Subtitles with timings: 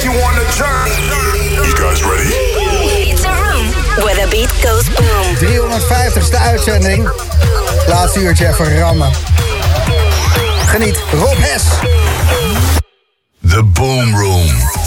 [0.00, 1.66] take you on a journey.
[1.66, 2.30] You guys ready?
[3.10, 3.66] It's a room
[4.04, 5.36] where the beat goes boom.
[5.36, 7.10] 350ste uitzending.
[7.88, 9.12] Laatste uurtje even rammen.
[10.66, 11.02] Geniet.
[11.12, 11.64] Rob Hes.
[13.40, 14.79] The Boom Room.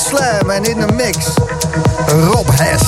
[0.00, 1.16] Slam en in de mix
[2.06, 2.82] Rob Hess.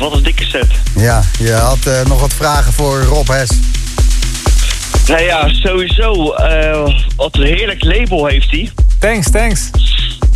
[0.00, 0.66] Wat een dikke set.
[0.96, 3.48] Ja, je had eh, nog wat vragen voor Rob Hes.
[5.06, 6.32] Nou ja, sowieso.
[6.32, 8.70] eh, wat een heerlijk label heeft hij.
[8.98, 9.70] Thanks, thanks.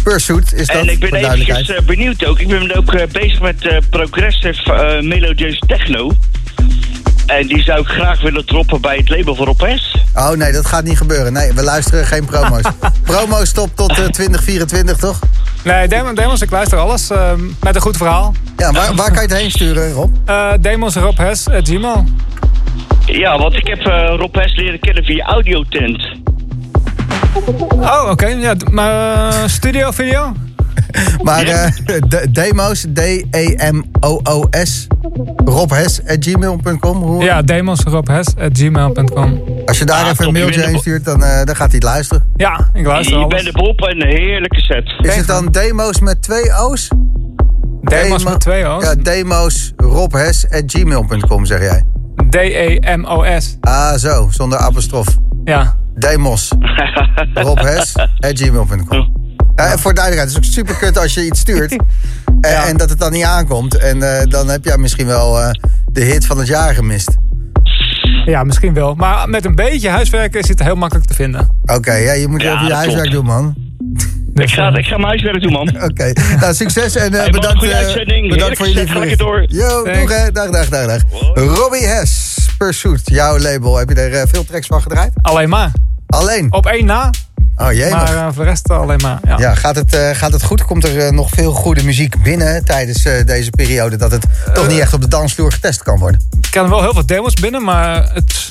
[0.03, 2.39] Pursuit is dat, En ik ben eventjes eh, benieuwd ook.
[2.39, 6.12] Ik ben ook bezig met eh, progressive melodious techno.
[7.27, 9.97] En die zou ik graag willen droppen bij het label voor Opes.
[10.15, 11.33] Oh nee, dat gaat niet gebeuren.
[11.33, 12.62] Nee, we luisteren geen promo's.
[13.03, 15.19] Promo stopt tot eh, 2024, toch?
[15.65, 18.35] Nee, Demon, Demos, ik luister alles ehm, met een goed verhaal.
[18.57, 20.15] Ja, waar, waar kan je het heen sturen, Rob?
[20.29, 22.05] Uh, Demos Rob Hes, at Gmail.
[23.07, 26.23] Ja, want ik heb eh Rob Hess leren kennen via Audiotent.
[27.69, 28.27] Oh, oké.
[28.27, 30.33] Ja, maar eh, studio video?
[31.22, 31.66] Maar eh,
[32.09, 34.86] de- demos, D-E-M-O-O-S,
[35.45, 37.03] robhes.gmail.com.
[37.03, 39.42] Hoe- Ja, Demos Rob Hes, at gmail.com.
[39.66, 41.74] Als je daar Ah, even een je mailtje heen stuurt, dan, eh, dan gaat hij
[41.74, 42.24] het luisteren.
[42.36, 44.92] Ja, ik luister Je bent de Bob en een heerlijke set.
[44.99, 46.88] Is het dan demos met twee O's?
[47.82, 48.84] Demos Demo- met twee O's.
[48.84, 51.82] Ja, demos robhes.gmail.com zeg jij.
[52.30, 53.57] D-E-M-O-S.
[53.61, 55.07] Ah, zo, zonder apostrof.
[55.45, 55.76] Ja.
[55.95, 56.53] Demos.
[57.34, 59.14] robhes.gmail.com.
[59.57, 61.70] Ja, en voor duidelijkheid, het is ook super kut als je iets stuurt
[62.40, 62.66] en, Ja.
[62.66, 63.76] en dat het dan niet aankomt.
[63.76, 65.50] En eh, dan heb jij misschien wel eh,
[65.92, 67.09] de hit van het jaar gemist.
[68.26, 68.94] ja, misschien wel.
[68.94, 71.48] Maar met een beetje huiswerken is het heel makkelijk te vinden.
[71.64, 73.26] Oké, ja, je moet Ja, even je huiswerk klopt.
[73.26, 73.55] doen, man.
[74.34, 75.68] Ik ga, eh, ik ga mijn huiswerk doen, man.
[75.90, 78.28] Oké, nou succes en eh, Hey, man, bedankt, goede eh, uitzending.
[78.28, 79.20] bedankt voor lekker bericht.
[79.52, 80.30] Yo, doeg hè.
[80.32, 81.02] Dag, dag, dag, dag.
[81.34, 83.76] Robbie Hess, Pursuit, jouw label.
[83.76, 85.12] Heb je er eh, veel tracks van gedraaid?
[85.22, 85.72] Alleen maar.
[86.07, 86.52] Alleen?
[86.52, 87.11] Op één na.
[87.57, 89.18] Oh jee, Maar eh, voor de rest alleen maar.
[89.24, 89.38] Ja.
[89.38, 90.64] Ja, gaat het, eh, gaat het goed?
[90.64, 93.96] Komt er eh, nog veel goede muziek binnen tijdens deze periode...
[93.96, 96.20] dat het toch niet echt op de dansvloer getest kan worden?
[96.40, 98.50] Ik ken wel heel veel demos binnen, maar het,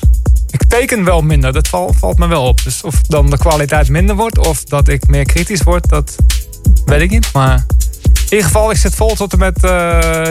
[0.49, 1.53] ik teken wel minder.
[1.53, 2.63] Dat val- valt me wel op.
[2.63, 6.15] Dus of dan de kwaliteit minder wordt of dat ik meer kritisch word, dat
[6.85, 7.33] weet ik niet.
[7.33, 7.65] Maar
[8.13, 9.59] in ieder geval, ik zit vol tot en met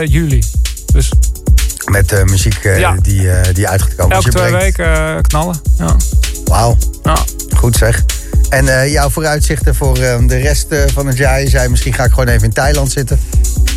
[0.09, 0.43] juli.
[0.93, 1.11] Dus
[1.91, 2.95] Met eh, muziek Ja.
[3.01, 4.23] die, die uitgekomen is.
[4.25, 5.61] elke Je twee brengt- weken knallen.
[5.77, 5.95] Ja.
[6.45, 7.17] Wauw, Ja.
[7.55, 8.03] goed zeg.
[8.53, 11.41] En eh, jouw vooruitzichten voor eh, de rest eh, van het jaar?
[11.41, 13.19] Je zei misschien ga ik gewoon even in Thailand zitten.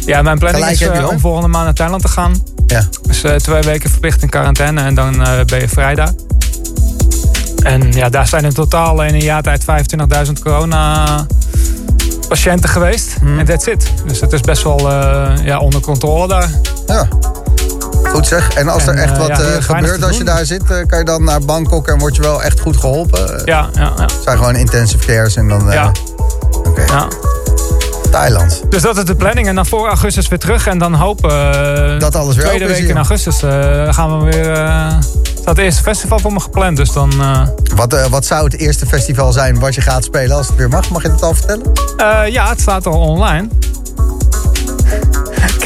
[0.06, 2.42] ja, mijn planning Gelijk is om volgende maand naar Thailand te gaan.
[2.66, 2.88] Ja.
[3.02, 5.16] Dus twee weken verplicht in quarantaine en dan
[5.46, 6.12] ben je vrij daar.
[7.62, 9.64] En ja, daar zijn in totaal in een jaar tijd
[10.26, 11.26] 25.000 corona
[12.28, 13.14] patiënten geweest.
[13.20, 13.38] Hmm.
[13.38, 13.92] En that's it.
[14.06, 14.90] Dus het is best wel
[15.42, 16.50] ja, onder controle daar.
[16.86, 17.08] Ja.
[18.08, 18.54] Goed zeg.
[18.54, 20.34] En als er echt eh, wat ja, eh, gebeurt als je doen.
[20.34, 23.38] daar zit, eh, kan je dan naar Bangkok en word je wel echt goed geholpen?
[23.38, 24.02] Eh, Ja, ja, ja.
[24.02, 25.70] Het zijn gewoon intensive cares en dan...
[25.70, 25.90] Ja.
[26.64, 27.08] Oké, ja.
[28.10, 28.62] Thailand.
[28.68, 29.48] Dus dat is de planning.
[29.48, 30.66] En dan voor augustus weer terug.
[30.66, 31.30] En dan hopen
[32.00, 33.38] Dat alles weer tweede week in augustus
[33.94, 34.52] gaan we weer...
[34.52, 34.92] eh
[35.40, 36.76] staat het eerste festival voor me gepland.
[36.76, 37.12] Dus dan...
[37.74, 40.90] Wat, wat zou het eerste festival zijn wat je gaat spelen als het weer mag?
[40.90, 41.72] Mag je dat al vertellen?
[42.32, 43.48] Ja, het staat al online.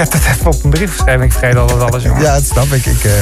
[0.00, 1.22] Ik heb het even op een brief geschreven.
[1.22, 2.22] Ik vergeet al dat alles, jongen.
[2.22, 2.86] Ja, dat snap ik.
[2.86, 3.12] ik eh,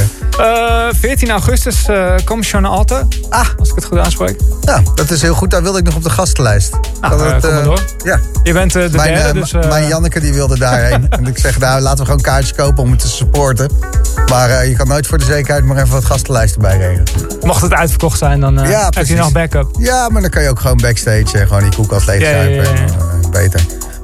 [0.89, 3.03] Eh, 14 augustus uh, Commissione Alta.
[3.31, 3.47] Ah.
[3.59, 4.37] Als ik het goed aanspreek.
[4.61, 5.51] nou, dat is heel goed.
[5.51, 6.71] Daar wilde ik nog op de gastenlijst.
[7.01, 7.81] Nou, Dat eh, het, kom maar eh, door.
[8.05, 9.53] Ja, Je bent eh, de mijn, derde, eh, dus...
[9.53, 11.07] eh, mijn Janneke die wilde daarheen.
[11.19, 13.71] en ik zeg, nou, laten we gewoon kaartjes kopen om het te supporten.
[14.31, 17.05] Maar eh, je kan nooit voor de zekerheid maar even wat gastenlijst erbij regelen.
[17.43, 19.71] mocht het uitverkocht zijn, dan eh, Ja, heb je nog backup.
[19.79, 22.63] Ja, maar dan kan je ook gewoon backstage eh, gewoon die koelkast Ja, ja, ja,
[22.63, 22.63] ja.
[22.63, 23.61] eh, beter.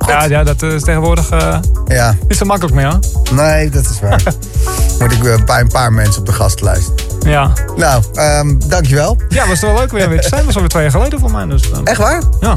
[0.07, 2.99] Ja, ja, dat is tegenwoordig eh, Ja, niet zo makkelijk meer, hoor.
[3.33, 4.23] nee, dat is waar.
[5.01, 6.91] Moet ik weer bij een paar mensen op de gastenlijst.
[7.21, 7.53] Ja.
[7.77, 9.17] Nou, ehm, dankjewel.
[9.29, 10.45] ja, was het wel leuk weer weer te zijn.
[10.45, 11.47] was alweer twee jaar geleden voor mij.
[11.47, 12.23] Dus, eh, Echt waar?
[12.41, 12.53] ja.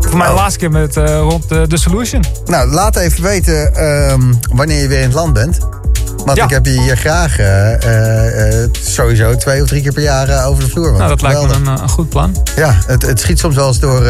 [0.00, 0.38] Voor mij de Oh.
[0.38, 2.24] laatste keer met, eh, rond de, Solution.
[2.44, 5.58] Nou, laat even weten ehm, wanneer je weer in het land bent.
[6.24, 6.44] Want Ja.
[6.44, 10.28] ik heb je hier graag eh, eh, eh, sowieso twee of drie keer per jaar
[10.28, 10.84] eh, over de vloer.
[10.86, 12.36] Want Nou, dat lijkt me een, eh, een goed plan.
[12.56, 14.02] Ja, het, het schiet soms wel eens door...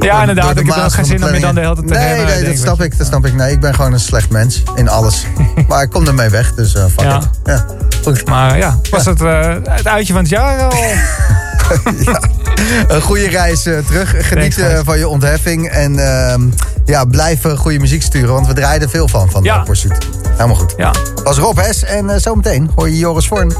[0.00, 0.54] Ja, inderdaad.
[0.54, 2.44] de Ik heb ook geen zin om je dan de hele tijd te Nee, nee,
[2.44, 3.34] dat snap ik, dat snap ik.
[3.34, 5.26] Nee, ik ben gewoon een slecht mens in alles.
[5.68, 7.16] maar ik kom ermee weg, dus eh fuck Ja.
[7.16, 7.28] it.
[7.44, 7.64] Ja,
[8.02, 8.26] goed.
[8.26, 10.72] Maar ja, was het eh, het uitje van het jaar al?
[12.88, 14.28] Een goede reis eh, terug.
[14.28, 15.68] Geniet van je ontheffing.
[15.68, 16.42] En ehm,
[16.84, 19.54] ja, blijf goede muziek sturen, want we draaien er veel van, van Ja.
[19.54, 19.62] ja.
[19.62, 20.06] Pursuit.
[20.30, 20.74] Helemaal goed.
[20.76, 20.92] Ja.
[21.24, 23.52] was Rob Hes en zometeen hoor je Joris Vorn